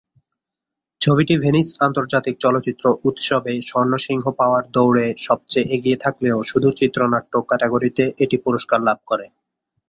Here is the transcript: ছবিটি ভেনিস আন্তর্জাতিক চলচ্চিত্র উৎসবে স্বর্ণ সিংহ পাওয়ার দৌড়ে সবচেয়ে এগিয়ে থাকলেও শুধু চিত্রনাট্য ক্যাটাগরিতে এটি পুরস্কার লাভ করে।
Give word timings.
ছবিটি 1.01 1.35
ভেনিস 1.37 1.67
আন্তর্জাতিক 1.79 2.35
চলচ্চিত্র 2.39 2.85
উৎসবে 3.09 3.53
স্বর্ণ 3.69 3.93
সিংহ 4.05 4.25
পাওয়ার 4.39 4.63
দৌড়ে 4.71 5.07
সবচেয়ে 5.27 5.69
এগিয়ে 5.75 5.97
থাকলেও 5.97 6.37
শুধু 6.43 6.69
চিত্রনাট্য 6.79 7.33
ক্যাটাগরিতে 7.49 8.03
এটি 8.23 8.37
পুরস্কার 8.45 8.79
লাভ 8.87 8.99
করে। 9.07 9.25